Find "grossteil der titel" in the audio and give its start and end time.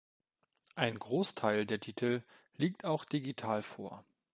0.97-2.23